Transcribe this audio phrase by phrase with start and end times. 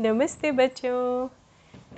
[0.00, 1.28] नमस्ते बच्चों।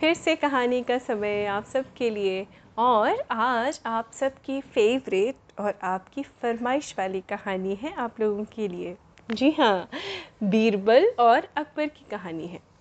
[0.01, 2.47] फिर से कहानी का समय आप सबके लिए।
[2.79, 8.97] और आज आप सबकी फेवरेट और आपकी फरमाइश वाली कहानी है आप लोगों के लिए।
[9.31, 9.89] जी हाँ
[10.43, 12.72] बीरबल और अकबर की कहानी है।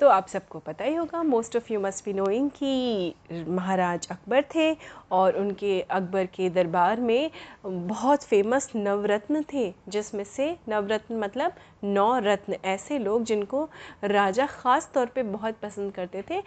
[0.00, 3.14] तो आप सबको पता ही होगा most of you must be knowing कि
[3.48, 4.76] महाराज अकबर थे
[5.12, 7.30] और उनके अकबर के दरबार में
[7.64, 11.52] बहुत फ़ेमस नवरत्न थे, जिसमें से नवरत्न मतलब
[11.84, 13.68] नौ रत्न, ऐसे लोग जिनको
[14.04, 16.42] राजा ख़ास तौर पे बहुत पसंद करते थे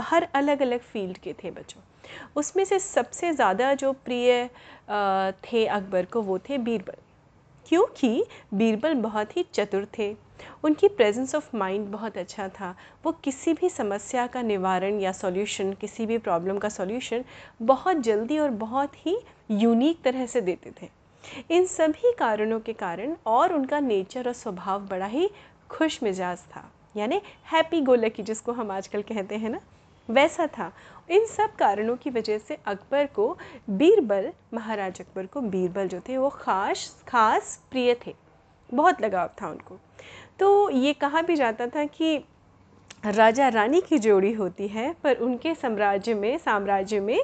[0.00, 1.80] हर अलग अलग फ़ील्ड के थे बच्चों।
[2.36, 4.48] उसमें से सबसे ज़्यादा जो प्रिय
[5.44, 7.02] थे अकबर को वो थे बीरबल।
[7.68, 10.14] क्योंकि बीरबल बहुत ही चतुर थे।
[10.64, 12.74] उनकी प्रेजेंस ऑफ़ माइंड बहुत अच्छा था।
[13.04, 17.24] वो किसी भी समस्या का निवारण या सॉल्यूशन किसी भी प्रॉब्लम का सॉल्यूशन
[17.62, 19.16] बहुत जल्दी और बहुत ही
[19.50, 20.88] यूनिक तरह से देते थे।
[21.50, 25.30] इन सभी कारणों के कारण और उनका नेचर और स्वभाव बड़ा ही
[25.70, 27.20] खुश मिजाज था। यानी
[27.52, 29.60] हैप्पी गो लकी जिसको हम आजकल कहते हैं ना।
[30.08, 30.72] वैसा था।
[31.10, 33.36] इन सब कारणों की वजह से अकबर को
[33.70, 38.14] बीरबल, महाराज अकबर को बीरबल जो थे, वो खास खास प्रिय थे।
[38.70, 39.78] बहुत लगाव था उनको।
[40.38, 42.16] तो ये कहा भी जाता था कि
[43.06, 47.18] राजा रानी की जोड़ी होती है, पर उनके साम्राज्य में साम्राज्य में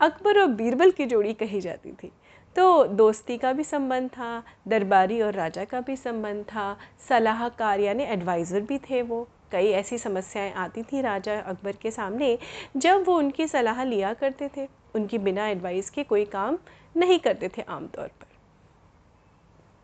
[0.00, 2.10] अकबर और बीरबल की जोड़ी कही जाती थी।
[2.56, 6.76] तो दोस्ती का भी संबंध था, दरबारी और राजा का भी संबंध था,
[7.08, 12.38] सलाहकार यानी एडवाइज़र भी थे वो। कई ऐसी समस्याएँ आती थी राजा अकबर के सामने,
[12.76, 16.58] जब वो उनकी सलाह लिया करते थे। उनकी बिना एडवाइस के कोई काम
[16.96, 18.26] नहीं करते थे आमतौर पर।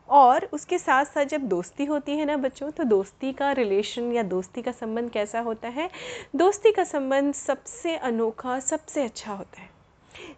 [0.09, 4.23] और उसके साथ साथ जब दोस्ती होती है ना बच्चों तो दोस्ती का रिलेशन या
[4.23, 5.91] दोस्ती का संबंध कैसा होता है?
[6.37, 9.71] दोस्ती का संबंध सबसे अनोखा, सबसे अच्छा होता है।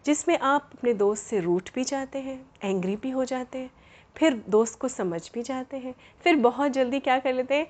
[0.07, 3.71] जिसमें आप अपने दोस्त से रूठ भी जाते हैं एंग्री भी हो जाते हैं,
[4.17, 7.67] फिर दोस्त को समझ भी जाते हैं, फिर बहुत जल्दी क्या कर लेते हैं?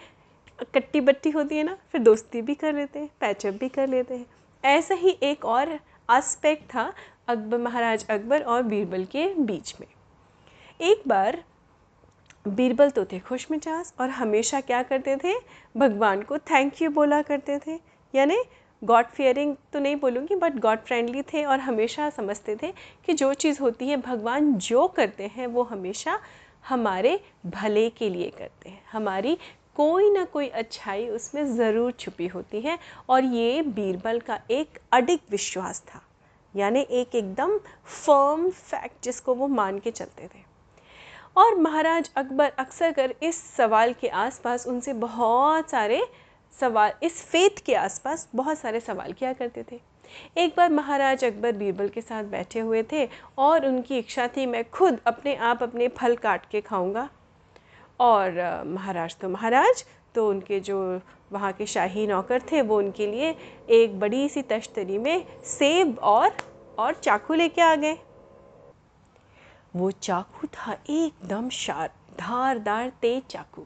[0.58, 4.14] कट्टी बट्टी होती है ना, फिर दोस्ती भी कर लेते हैं पैचअप भी कर लेते
[4.14, 4.26] हैं।
[4.64, 5.78] ऐसा ही एक और
[6.08, 6.92] आस्पेक्ट था
[7.28, 9.86] अकबर, महाराज अकबर और बीरबल के बीच में।
[10.80, 11.42] एक बार
[12.48, 15.34] बीरबल तो थे खुश मिजाज और हमेशा क्या करते थे?
[15.76, 17.78] भगवान को थैंक यू बोला करते थे।
[18.14, 18.36] यानी
[18.82, 22.72] गॉड फेयरिंग तो नहीं बोलूँगी बट गॉड फ्रेंडली थे और हमेशा समझते थे
[23.06, 26.18] कि जो चीज़ होती है, भगवान जो करते हैं, वो हमेशा
[26.68, 29.36] हमारे भले के लिए करते हैं। हमारी
[29.78, 32.78] कोई ना कोई अच्छाई उसमें ज़रूर छुपी होती है।
[33.08, 36.00] और ये बीरबल का एक अडिग विश्वास था,
[36.54, 37.56] यानी एक एकदम
[37.86, 40.46] फर्म फैक्ट जिसको वो मान के चलते थे।
[41.36, 46.00] और महाराज अकबर अक्सर कर इस सवाल के आसपास, उनसे बहुत सारे
[46.58, 49.80] सवाल, इस फेथ के आसपास बहुत सारे सवाल किया करते थे।
[50.36, 53.08] एक बार महाराज अकबर बीरबल के साथ बैठे हुए थे
[53.38, 57.08] और उनकी इच्छा थी, मैं खुद अपने आप अपने फल काट के खाऊँगा।
[58.00, 60.78] और महाराज तो महाराज तो उनके जो
[61.32, 63.34] वहाँ के शाही नौकर थे, वो उनके लिए
[63.70, 66.36] एक बड़ी सी तश्तरी में सेब और
[66.78, 67.96] और चाकू लेके आ गए।
[69.76, 73.64] वो चाकू था एकदम शार्प धारदार तेज चाकू।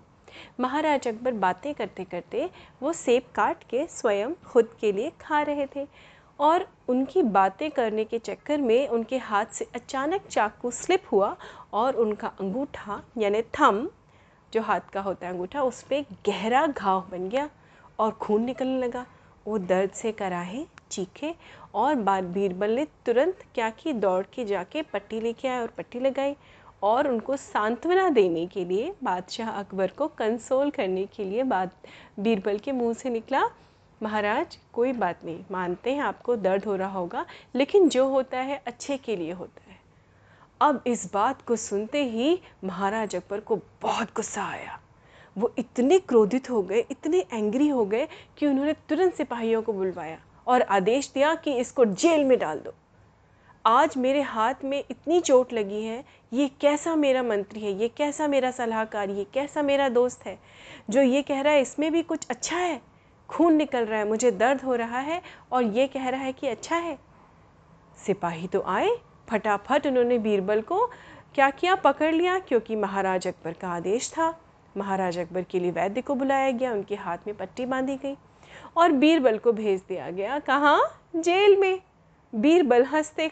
[0.60, 2.48] महाराज अकबर बातें करते करते
[2.82, 5.86] वो सेब काट के स्वयं खुद के लिए खा रहे थे
[6.38, 11.34] और उनकी बातें करने के चक्कर में उनके हाथ से अचानक चाकू स्लिप हुआ
[11.72, 13.86] और उनका अंगूठा, यानी थम
[14.52, 17.48] जो हाथ का होता है अंगूठा, उस पर गहरा घाव बन गया
[17.98, 19.06] और खून निकलने लगा।
[19.46, 21.34] वो दर्द से कराहे, चीखे
[21.74, 26.00] और बाद बीरबल ने तुरंत क्या की दौड़ के जाके पट्टी लेके आए और पट्टी
[26.00, 26.36] लगाई
[26.82, 31.72] और उनको सांत्वना देने के लिए, बादशाह अकबर को कंसोल करने के लिए बात
[32.20, 33.42] बीरबल के मुँह से निकला।
[34.00, 37.24] महाराज, कोई बात नहीं, मानते हैं आपको दर्द हो रहा होगा,
[37.54, 39.71] लेकिन जो होता है अच्छे के लिए होता है।
[40.62, 44.78] अब इस बात को सुनते ही महाराज अकबर को बहुत गुस्सा आया।
[45.36, 48.06] वो इतने क्रोधित हो गए, इतने एंग्री हो गए
[48.38, 52.74] कि उन्होंने तुरंत सिपाहियों को बुलवाया और आदेश दिया कि इसको जेल में डाल दो।
[53.64, 58.28] आज मेरे हाथ में इतनी चोट लगी है, ये कैसा मेरा मंत्री है, ये कैसा
[58.28, 60.38] मेरा सलाहकार, ये कैसा मेरा दोस्त है,
[60.90, 62.80] जो ये कह रहा है इसमें भी कुछ अच्छा है?
[63.28, 65.22] खून निकल रहा है, मुझे दर्द हो रहा है
[65.52, 66.98] और ये कह रहा है कि अच्छा है।
[68.06, 68.96] सिपाही तो आए
[69.32, 70.86] फटाफट उन्होंने बीरबल को
[71.34, 71.74] क्या किया?
[71.74, 74.34] पकड़ लिया, क्योंकि महाराज अकबर का आदेश था।
[74.76, 78.16] महाराज अकबर के लिए वैद्य को बुलाया गया, उनके हाथ में पट्टी बांधी गई
[78.76, 80.80] और बीरबल को भेज दिया गया। कहाँ?
[81.16, 81.80] जेल में।
[82.32, 83.28] बीरबल हँसते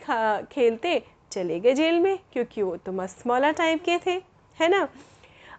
[0.53, 1.03] खेलते
[1.33, 4.23] चले गए जेल में, क्योंकि वो तो मस्त मौला टाइप के थे,
[4.59, 4.89] है ना?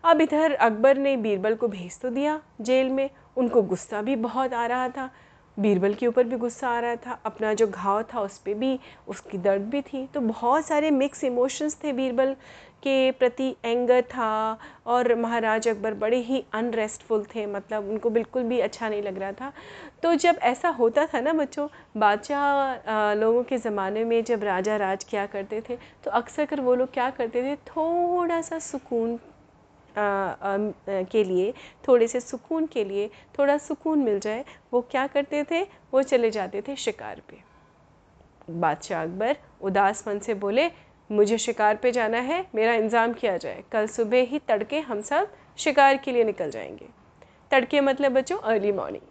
[0.03, 4.53] अब इधर अकबर ने बीरबल को भेज तो दिया जेल में। उनको गुस्सा भी बहुत
[4.53, 5.09] आ रहा था।
[5.57, 8.79] बीरबल के ऊपर भी गुस्सा आ रहा था, अपना जो घाव था उस पर भी,
[9.07, 12.35] उसकी दर्द भी थी। तो बहुत सारे मिक्स इमोशंस थे बीरबल
[12.83, 14.57] के प्रति एंगर था
[14.87, 19.31] और महाराज अकबर बड़े ही अनरेस्टफुल थे मतलब उनको बिल्कुल भी अच्छा नहीं लग रहा
[19.31, 19.51] था।
[20.03, 21.67] तो जब ऐसा होता था ना बच्चों,
[21.97, 26.75] बादशाह लोगों के ज़माने में जब राजा राज क्या करते थे तो अक्सर कर वो
[26.75, 29.17] लोग क्या करते थे, थोड़ा सा सुकून
[29.97, 31.53] के लिए,
[31.87, 33.09] थोड़े से सुकून के लिए,
[33.39, 35.61] थोड़ा सुकून मिल जाए, वो क्या करते थे?
[35.93, 37.37] वो चले जाते थे शिकार पे।
[38.51, 40.69] बादशाह अकबर उदास मन से बोले,
[41.09, 45.31] मुझे शिकार पे जाना है, मेरा इंतज़ाम किया जाए। कल सुबह ही तड़के हम सब
[45.57, 46.87] शिकार के लिए निकल जाएँगे।
[47.51, 49.01] तड़के मतलब बच्चों अर्ली मॉर्निंग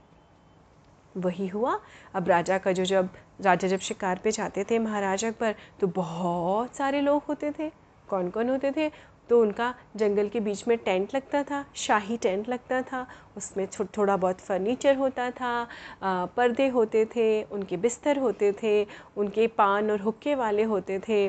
[1.16, 1.78] वही हुआ।
[2.14, 3.08] अब राजा का जो जब,
[3.40, 7.70] राजा जब शिकार पे जाते थे महाराजा अकबर तो बहुत सारे लोग होते थे।
[8.08, 8.90] कौन कौन होते थे?
[9.30, 13.06] तो उनका जंगल के बीच में टेंट लगता था शाही टेंट लगता था
[13.36, 15.68] उसमें थो, थोड़ा बहुत फर्नीचर होता था
[16.02, 18.86] आ, पर्दे होते थे उनके बिस्तर होते थे
[19.16, 21.28] उनके पान और हुक्के वाले होते थे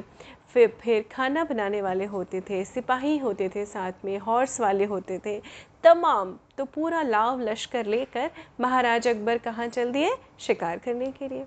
[0.53, 5.19] फिर फिर खाना बनाने वाले होते थे सिपाही होते थे साथ में हॉर्स वाले होते
[5.25, 5.39] थे
[5.83, 10.15] तमाम तो पूरा लाव लश्कर लेकर महाराज अकबर कहाँ चल दिए?
[10.39, 11.45] शिकार करने के लिए।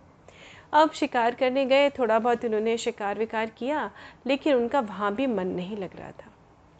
[0.72, 3.90] अब शिकार करने गए थोड़ा बहुत उन्होंने शिकार विकार किया
[4.26, 6.30] लेकिन उनका वहाँ भी मन नहीं लग रहा था।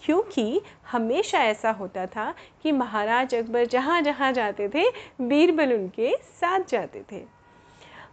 [0.02, 0.60] क्योंकि
[0.92, 4.84] हमेशा ऐसा होता था कि महाराज अकबर जहाँ जहाँ जाते थे,
[5.20, 7.22] बीरबल उनके साथ जाते थे।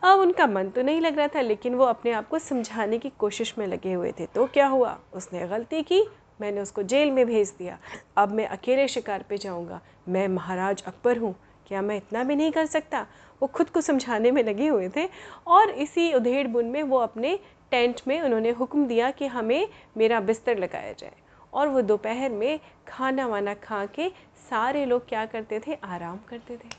[0.03, 3.09] अब उनका मन तो नहीं लग रहा था, लेकिन वो अपने आप को समझाने की
[3.09, 4.97] कोशिश में लगे हुए थे। तो क्या हुआ?
[5.13, 6.03] उसने गलती की,
[6.41, 7.77] मैंने उसको जेल में भेज दिया।
[8.17, 11.35] अब मैं अकेले शिकार पे जाऊँगा। मैं महाराज अकबर हूँ।
[11.67, 13.05] क्या मैं इतना भी नहीं कर सकता?
[13.41, 15.07] वो खुद को समझाने में लगे हुए थे
[15.47, 17.39] और इसी उधेड़ बुन में वो अपने
[17.71, 19.67] टेंट में उन्होंने हुक्म दिया कि हमें
[19.97, 21.13] मेरा बिस्तर लगाया जाए।
[21.53, 24.09] और वो दोपहर में खाना वाना खा के
[24.49, 25.77] सारे लोग क्या करते थे?
[25.83, 26.69] आराम करते थे।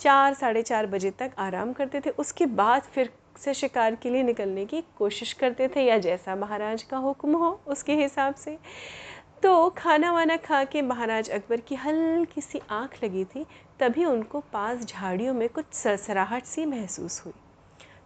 [0.00, 4.22] चार, साढ़े चार बजे तक आराम करते थे। उसके बाद फिर से शिकार के लिए
[4.22, 8.58] निकलने की कोशिश करते थे या जैसा महाराज का हुक्म हो उसके हिसाब से।
[9.42, 13.46] तो खाना वाना खा के महाराज अकबर की हल्की सी आँख लगी थी,
[13.80, 17.32] तभी उनको पास झाड़ियों में कुछ सरसराहट सी महसूस हुई।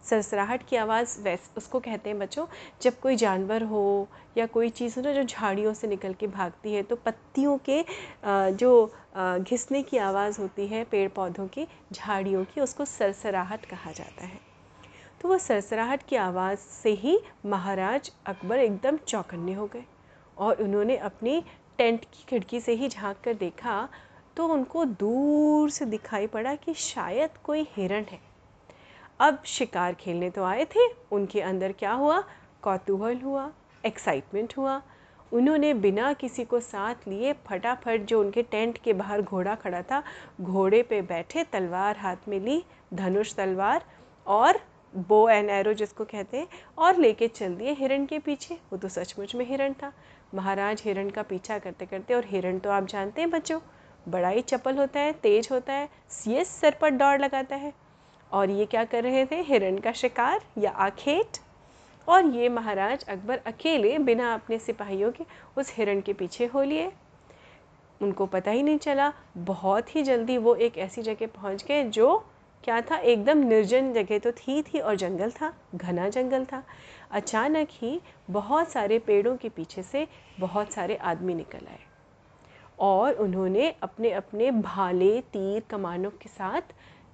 [0.05, 2.45] सरसराहट की आवाज़ वैस, उसको कहते हैं बच्चों,
[2.81, 4.07] जब कोई जानवर हो
[4.37, 7.83] या कोई चीज़ हो ना जो झाड़ियों से निकल के भागती है तो पत्तियों के
[8.53, 14.25] जो घिसने की आवाज़ होती है पेड़ पौधों की, झाड़ियों की, उसको सरसराहट कहा जाता
[14.25, 14.39] है।
[15.21, 19.83] तो वो सरसराहट की आवाज़ से ही महाराज अकबर एकदम चौकन्ने हो गए
[20.37, 21.43] और उन्होंने अपनी
[21.77, 23.87] टेंट की खिड़की से ही झाँक कर देखा
[24.37, 28.19] तो उनको दूर से दिखाई पड़ा कि शायद कोई हिरण है।
[29.21, 32.23] अब शिकार खेलने तो आए थे, उनके अंदर क्या हुआ?
[32.63, 33.51] कौतूहल हुआ
[33.83, 34.81] एक्साइटमेंट हुआ।
[35.31, 40.01] उन्होंने बिना किसी को साथ लिए फटाफट जो उनके टेंट के बाहर घोड़ा खड़ा था,
[40.41, 42.63] घोड़े पे बैठे तलवार हाथ में ली,
[42.93, 43.85] धनुष तलवार
[44.27, 44.59] और
[44.93, 46.47] बो एंड एरो जिसको कहते हैं,
[46.77, 49.91] और लेके चल दिए हिरण के पीछे। वो तो सचमुच में हिरण था।
[50.35, 53.59] महाराज हिरण का पीछा करते करते, और हिरण तो आप जानते हैं बच्चों,
[54.09, 55.89] बड़ा ही चपल होता है, तेज होता है
[56.27, 57.73] ये सर पर दौड़ लगाता है।
[58.33, 59.41] और ये क्या कर रहे थे?
[59.41, 61.37] हिरण का शिकार या आखेट?
[62.07, 65.25] और ये महाराज अकबर अकेले बिना अपने सिपाहियों के
[65.57, 66.91] उस हिरण के पीछे हो लिए।
[68.01, 72.25] उनको पता ही नहीं चला, बहुत ही जल्दी वो एक ऐसी जगह पहुँच गए जो
[72.63, 72.97] क्या था?
[72.97, 76.63] एकदम निर्जन जगह तो थी थी और जंगल था, घना जंगल था।
[77.11, 80.07] अचानक ही बहुत सारे पेड़ों के पीछे से
[80.39, 81.79] बहुत सारे आदमी निकल आए।
[82.79, 86.61] और उन्होंने अपने अपने भाले तीर कमानों के साथ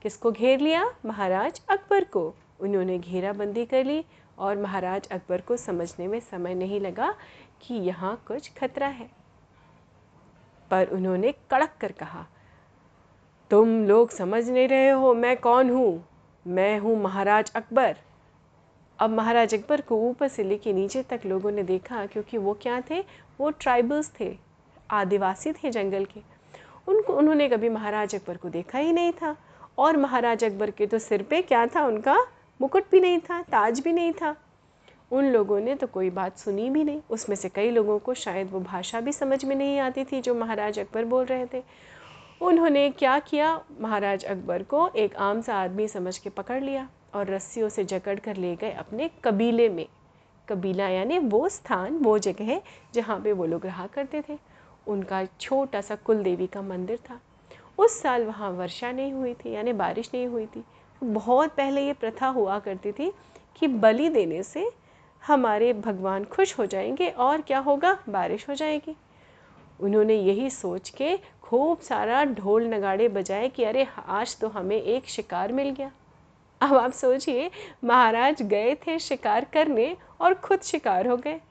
[0.02, 0.86] किसको घेर लिया?
[1.06, 4.04] महाराज अकबर को। उन्होंने घेराबंदी कर ली
[4.38, 7.14] और महाराज अकबर को समझने में समय नहीं लगा
[7.62, 9.10] कि यहाँ कुछ खतरा है।
[10.72, 12.26] पर उन्होंने कड़क कर कहा,
[13.52, 16.04] तुम लोग समझ नहीं रहे हो मैं कौन हूँ?
[16.46, 17.96] मैं हूँ महाराज अकबर।
[19.00, 22.80] अब महाराज अकबर को ऊपर से लेके नीचे तक लोगों ने देखा क्योंकि वो क्या
[22.82, 23.00] थे?
[23.40, 24.36] वो ट्राइबल्स थे,
[24.92, 26.22] आदिवासी थे जंगल के।
[26.88, 29.36] उनको, उन्होंने कभी महाराज अकबर को देखा ही नहीं था।
[29.78, 31.86] और महाराज अकबर के तो सिर पे क्या था?
[31.86, 32.18] उनका
[32.62, 34.36] मुकुट भी नहीं था, ताज भी नहीं था।
[35.12, 38.52] उन लोगों ने तो कोई बात सुनी भी नहीं। उसमें से कई लोगों को शायद
[38.52, 41.64] वो भाषा भी समझ में नहीं आती थी जो महाराज अकबर बोल रहे थे।
[42.42, 43.62] उन्होंने क्या किया?
[43.82, 48.20] महाराज अकबर को एक आम सा आदमी समझ के पकड़ लिया और रस्सियों से जकड़
[48.20, 49.86] कर ले गए अपने कबीले में।
[50.50, 52.62] कबीला यानी वो स्थान, वो जगह
[52.94, 54.38] जहाँ पे वो लोग रहा करते थे।
[54.88, 57.20] उनका छोटा सा कुल देवी का मंदिर था।
[57.78, 60.64] उस साल वहाँ वर्षा नहीं हुई थी, यानी बारिश नहीं हुई थी।
[61.04, 63.14] बहुत पहले ये प्रथा हुआ करती थी
[63.60, 64.72] कि बलि देने से
[65.28, 67.98] हमारे भगवान खुश हो जाएँगे और क्या होगा?
[68.10, 68.96] बारिश हो जाएगी।
[69.80, 75.06] उन्होंने यही सोच के खूब सारा ढोल नगाड़े बजाए कि अरे, आज तो हमें एक
[75.06, 75.92] शिकार मिल गया।
[76.62, 77.52] अब आप सोचिए,
[77.84, 81.42] महाराज गए थे शिकार करने और खुद शिकार हो गए।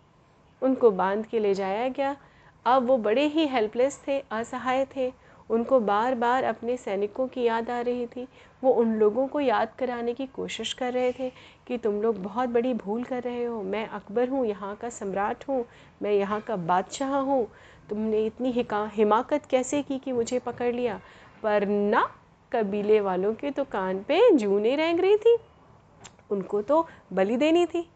[0.62, 2.16] उनको बाँध के ले जाया गया।
[2.64, 7.70] अब वो बड़े ही हेल्पलेस थे, असहाय थे। उनको बार बार अपने सैनिकों की याद
[7.70, 8.26] आ रही थी।
[8.62, 11.30] वो उन लोगों को याद कराने की कोशिश कर रहे थे
[11.66, 15.48] कि तुम लोग बहुत बड़ी भूल कर रहे हो। मैं अकबर हूँ, यहाँ का सम्राट
[15.48, 15.64] हूँ,
[16.02, 17.46] मैं यहाँ का बादशाह हूँ।
[17.88, 18.54] तुमने इतनी
[18.96, 21.00] हिमाकत कैसे की कि मुझे पकड़ लिया?
[21.42, 22.08] पर ना
[22.52, 25.36] कबीले वालों के तो कान पे जू नहीं रेंग रही थी।
[26.30, 27.88] उनको तो बलि देनी थी।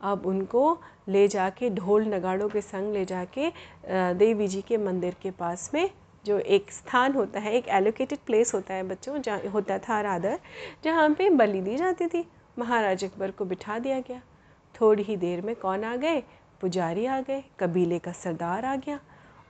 [0.00, 0.78] अब उनको
[1.08, 3.50] ले जाके ढोल नगाड़ों के संग ले जाके
[4.14, 5.88] देवी जी के मंदिर के पास में
[6.26, 10.38] जो एक स्थान होता है, एक एलोकेटेड प्लेस होता है बच्चों, जहाँ, होता था राधर
[10.84, 12.24] जहाँ पे बलि दी जाती थी।
[12.58, 14.20] महाराज अकबर को बिठा दिया गया।
[14.74, 16.22] थोड़ी ही देर में कौन आ गए?
[16.60, 18.98] पुजारी आ गए, कबीले का सरदार आ गया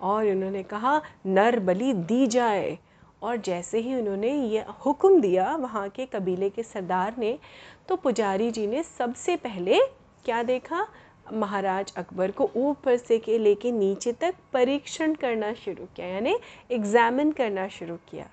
[0.01, 2.79] और उन्होंने कहा, नर बलि दी जाए।
[3.23, 7.39] और जैसे ही उन्होंने ये हुक्म दिया वहाँ के कबीले के सरदार ने
[7.89, 9.79] तो पुजारी जी ने सबसे पहले
[10.25, 10.87] क्या देखा?
[11.33, 16.37] महाराज अकबर को ऊपर से के लेके नीचे तक परीक्षण करना शुरू किया यानी
[16.71, 18.29] एग्जामिन करना शुरू किया।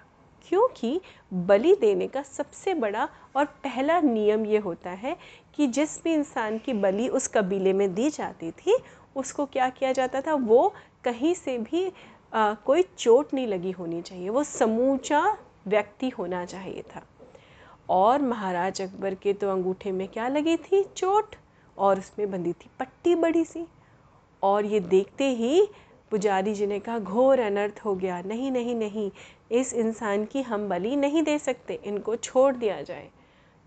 [0.49, 0.99] क्योंकि
[1.33, 5.15] बलि देने का सबसे बड़ा और पहला नियम ये होता है
[5.55, 8.77] कि जिस भी इंसान की बलि उस कबीले में दी जाती थी
[9.15, 10.33] उसको क्या किया जाता था?
[10.33, 10.73] वो
[11.03, 11.91] कहीं से भी
[12.33, 17.01] आ, कोई चोट नहीं लगी होनी चाहिए वो समूचा व्यक्ति होना चाहिए था।
[17.89, 20.83] और महाराज अकबर के तो अंगूठे में क्या लगी थी?
[20.83, 21.35] चोट।
[21.77, 23.65] और उसमें बंधी थी पट्टी बड़ी सी।
[24.43, 25.67] और ये देखते ही
[26.11, 29.11] पुजारी जी ने कहा, घोर अनर्थ हो गया। नहीं नहीं नहीं,
[29.51, 33.09] इस इंसान की हम बलि नहीं दे सकते। इनको छोड़ दिया जाए।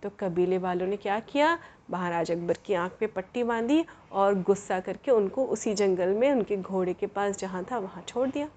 [0.02, 1.58] तो कबीले वालों ने क्या किया?
[1.90, 6.56] महाराज अकबर की आँख पे पट्टी बांधी और गुस्सा करके उनको उसी जंगल में, उनके
[6.56, 8.48] घोड़े के पास जहाँ था, वहाँ छोड़ दिया।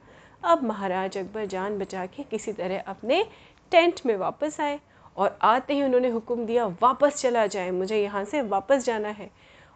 [0.43, 3.23] अब महाराज अकबर जान बचा के किसी तरह अपने
[3.71, 4.79] टेंट में वापस आए।
[5.19, 9.29] और आते ही उन्होंने हुक्म दिया, वापस चला जाए, मुझे यहाँ से वापस जाना है।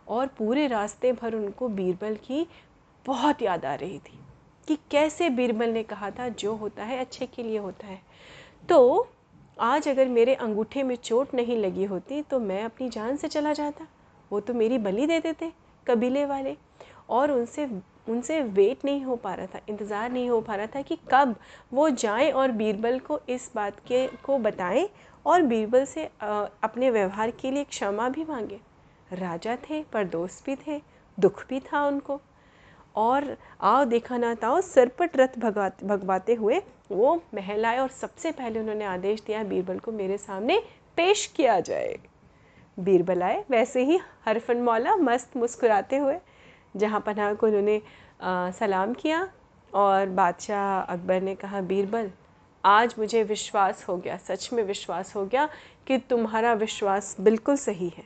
[0.07, 2.45] और पूरे रास्ते भर उनको बीरबल की
[3.05, 4.19] बहुत याद आ रही थी
[4.67, 7.99] कि कैसे बीरबल ने कहा था, जो होता है, अच्छे के लिए होता है।
[8.69, 9.07] तो
[9.59, 13.53] आज अगर मेरे अंगूठे में चोट नहीं लगी होती तो मैं अपनी जान से चला
[13.53, 13.87] जाता।
[14.31, 15.51] वो तो मेरी बलि दे देते,
[15.87, 16.55] कबीले वाले।
[17.09, 17.65] और उनसे
[18.07, 21.35] उनसे वेट नहीं हो पा रहा था, इंतज़ार नहीं हो पा रहा था कि कब
[21.73, 24.87] वो जाएँ और बीरबल को इस बात के, को बताएँ
[25.25, 28.59] और बीरबल से अपने व्यवहार के लिए क्षमा भी मांगे।
[29.11, 30.81] राजा थे, पर दोस्त भी थे,
[31.17, 32.19] दुख भी था उनको।
[32.95, 38.31] और आओ देखा ना ताओ सरपट रथ भगवाते भगवाते हुए वो महल आए और सबसे
[38.31, 40.59] पहले उन्होंने आदेश दिया, बीरबल को मेरे सामने
[40.97, 41.97] पेश किया जाए।
[42.77, 46.17] बीरबल आए, वैसे ही हरफन मौला मस्त मुस्कुराते हुए
[46.75, 47.81] जहाँ पनाह को उन्होंने
[48.59, 49.27] सलाम किया
[49.73, 52.09] और बादशाह अकबर ने कहा, बीरबल,
[52.63, 55.47] आज मुझे विश्वास हो गया, सच में विश्वास हो गया
[55.87, 58.03] कि तुम्हारा विश्वास बिल्कुल सही है।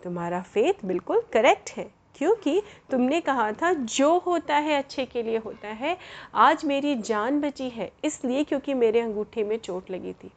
[0.00, 2.60] तुम्हारा फेथ बिल्कुल करेक्ट है, क्योंकि
[2.90, 5.96] तुमने कहा था, जो होता है अच्छे के लिए होता है।
[6.34, 10.30] आज मेरी जान बची है, इसलिए क्योंकि मेरे अंगूठे में चोट लगी थी।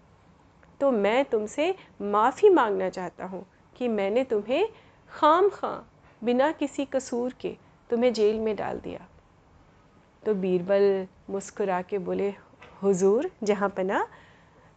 [0.79, 3.45] तो मैं तुमसे माफ़ी मांगना चाहता हूँ
[3.75, 4.67] कि मैंने तुम्हें
[5.09, 5.75] खाम खां
[6.21, 7.55] बिना किसी कसूर के
[7.91, 9.07] तुम्हें जेल में डाल दिया।
[10.23, 12.33] तो बीरबल मुस्कुरा के बोले
[12.83, 14.05] हुजूर जहाँ पना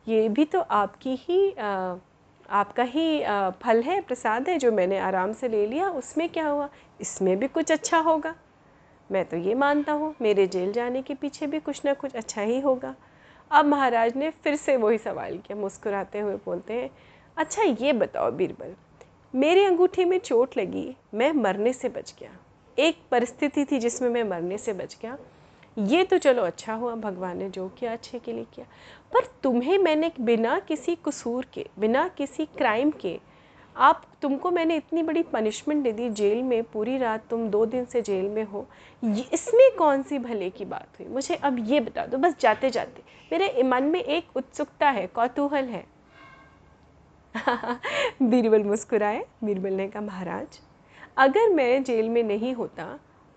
[0.07, 1.97] ये भी तो आपकी ही आ,
[2.51, 6.47] आपका ही आ, फल है प्रसाद है जो मैंने आराम से ले लिया उसमें क्या
[6.49, 6.69] हुआ?
[7.01, 8.35] इसमें भी कुछ अच्छा होगा।
[9.11, 12.43] मैं तो ये मानता हूँ मेरे जेल जाने के पीछे भी कुछ ना कुछ अच्छा
[12.43, 12.95] ही होगा।
[13.51, 16.91] अब महाराज ने फिर से वही सवाल किया मुस्कुराते हुए बोलते हैं
[17.37, 18.75] अच्छा ये बताओ बीरबल
[19.35, 22.31] मेरे अंगूठे में चोट लगी मैं मरने से बच गया।
[22.79, 25.19] एक परिस्थिति थी जिसमें मैं मरने से बच गया।
[25.79, 28.67] ये तो चलो अच्छा हुआ, भगवान ने जो किया, अच्छे के लिए किया।
[29.13, 33.21] पर तुम्हें मैंने बिना किसी कसूर के, बिना किसी क्राइम के,
[33.77, 37.85] आप, तुमको मैंने इतनी बड़ी पनिशमेंट दे दी जेल में, पूरी रात तुम दो दिन
[37.85, 38.69] से जेल में हो।
[39.33, 41.09] इसमें कौन सी भले की बात हुई?
[41.09, 43.03] मुझे अब ये बता दो, बस जाते जाते।
[43.33, 45.87] मेरे मन में एक उत्सुकता है, कौतूहल है।
[48.23, 50.61] बीरबल मुस्कुराए, बीरबल ने कहा, महाराज
[51.17, 52.85] अगर मैं जेल में नहीं होता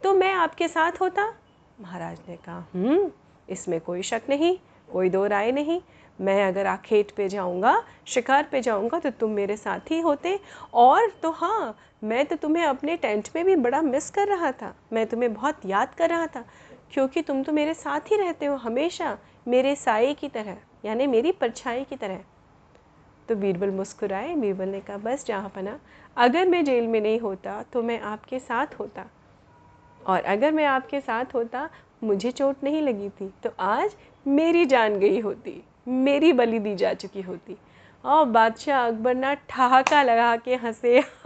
[0.01, 1.34] तो मैं आपके साथ होता?
[1.81, 3.10] महाराज ने कहा हम्म
[3.50, 4.57] इसमें कोई शक नहीं,
[4.89, 5.79] कोई दो राय नहीं।
[6.19, 10.39] मैं अगर आखेट पे जाऊँगा, शिकार पे जाऊँगा तो तुम मेरे साथ ही होते।
[10.74, 14.74] और तो हाँ मैं तो तुम्हें अपने टेंट में भी बड़ा मिस कर रहा था।
[14.93, 16.43] मैं तुम्हें बहुत याद कर रहा था,
[16.93, 19.17] क्योंकि तुम तो मेरे साथ ही रहते हो हमेशा,
[19.48, 22.19] मेरे साए की तरह, यानी मेरी परछाई की तरह।
[23.29, 25.79] तो बीरबल मुस्कुराए, बीरबल ने कहा, बस जहाँ पना
[26.17, 29.05] अगर मैं जेल में नहीं होता तो मैं आपके साथ होता।
[30.01, 31.69] और अगर मैं आपके साथ होता,
[32.03, 33.96] मुझे चोट नहीं लगी थी तो आज
[34.27, 37.57] मेरी जान गई होती, मेरी बलि दी जा चुकी होती।
[38.05, 41.03] और बादशाह अकबर ना ठहाका लगा के हंसे।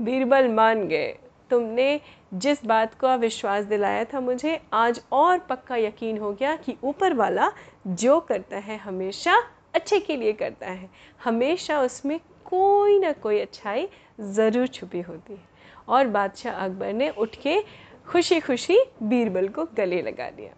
[0.00, 1.18] बीरबल मान गए।
[1.50, 2.00] तुमने
[2.34, 7.14] जिस बात को विश्वास दिलाया था, मुझे आज और पक्का यकीन हो गया कि ऊपर
[7.14, 7.50] वाला
[7.86, 9.42] जो करता है, हमेशा
[9.74, 10.88] अच्छे के लिए करता है।
[11.24, 13.88] हमेशा उसमें कोई ना कोई अच्छाई
[14.20, 15.50] ज़रूर छुपी होती है।
[15.88, 17.60] और बादशाह अकबर ने उठ के
[18.06, 20.54] खुशी खुशी बीरबल को गले लगा दिया।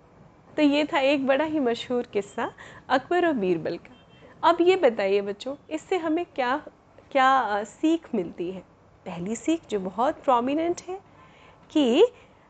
[0.56, 2.52] तो ये था एक बड़ा ही मशहूर किस्सा
[2.88, 3.94] अकबर और बीरबल का।
[4.42, 6.56] अब ये बताइए बच्चों, इससे हमें क्या
[7.12, 8.60] क्या सीख मिलती है?
[9.06, 10.98] पहली सीख जो बहुत प्रोमिनेंट है
[11.72, 12.06] कि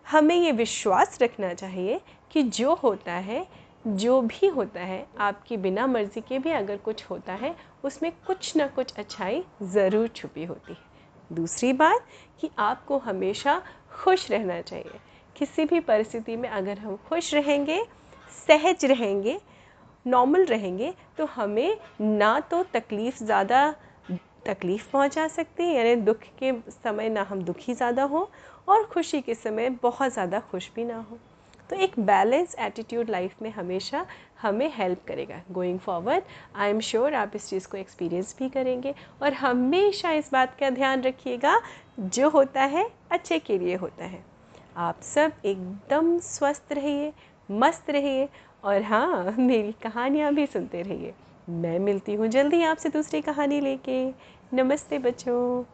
[0.06, 3.46] हमें ये विश्वास रखना चाहिए कि जो होता है
[3.84, 8.56] जो भी होता है, आपकी बिना मर्ज़ी के भी अगर कुछ होता है, उसमें कुछ
[8.56, 10.92] ना कुछ अच्छाई ज़रूर छुपी होती है।
[11.30, 12.06] दूसरी बात
[12.40, 13.60] कि आपको हमेशा
[13.92, 15.00] खुश रहना चाहिए।
[15.36, 17.84] किसी भी परिस्थिति में अगर हम खुश रहेंगे,
[18.48, 19.38] सहज रहेंगे
[20.06, 23.70] नॉर्मल रहेंगे तो हमें ना तो तकलीफ़ ज़्यादा
[24.46, 28.30] तकलीफ़ पहुँचा सकती है, यानी दुख के समय ना हम दुखी ज़्यादा हो
[28.68, 31.18] और खुशी के समय बहुत ज़्यादा खुश भी ना हो।
[31.70, 34.04] तो एक बैलेंस एटीट्यूड लाइफ में हमेशा
[34.42, 36.24] हमें हेल्प करेगा। Going forward
[36.56, 40.70] I am sure आप इस चीज़ को एक्सपीरियंस भी करेंगे और हमेशा इस बात का
[40.70, 41.60] ध्यान रखिएगा,
[42.00, 44.24] जो होता है, अच्छे के लिए होता है।
[44.76, 47.12] आप सब एकदम स्वस्थ रहिए,
[47.50, 48.28] मस्त रहिए
[48.64, 51.14] और हाँ मेरी कहानियाँ भी सुनते रहिए।
[51.50, 54.04] मैं मिलती हूँ जल्दी आपसे दूसरी कहानी लेके।
[54.54, 55.64] नमस्ते बच्चों।